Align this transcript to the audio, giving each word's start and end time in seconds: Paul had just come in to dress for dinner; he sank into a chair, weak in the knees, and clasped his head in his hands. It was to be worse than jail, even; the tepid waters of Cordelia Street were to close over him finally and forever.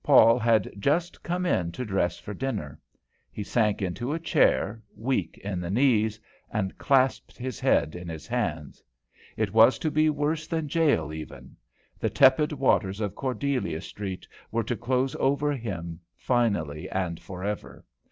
Paul 0.00 0.38
had 0.38 0.70
just 0.78 1.24
come 1.24 1.44
in 1.44 1.72
to 1.72 1.84
dress 1.84 2.16
for 2.16 2.32
dinner; 2.32 2.78
he 3.32 3.42
sank 3.42 3.82
into 3.82 4.12
a 4.12 4.20
chair, 4.20 4.80
weak 4.96 5.38
in 5.42 5.60
the 5.60 5.72
knees, 5.72 6.20
and 6.52 6.78
clasped 6.78 7.36
his 7.36 7.58
head 7.58 7.96
in 7.96 8.08
his 8.08 8.28
hands. 8.28 8.80
It 9.36 9.52
was 9.52 9.80
to 9.80 9.90
be 9.90 10.08
worse 10.08 10.46
than 10.46 10.68
jail, 10.68 11.12
even; 11.12 11.56
the 11.98 12.10
tepid 12.10 12.52
waters 12.52 13.00
of 13.00 13.16
Cordelia 13.16 13.80
Street 13.80 14.28
were 14.52 14.62
to 14.62 14.76
close 14.76 15.16
over 15.16 15.50
him 15.52 15.98
finally 16.16 16.88
and 16.88 17.18
forever. 17.18 17.84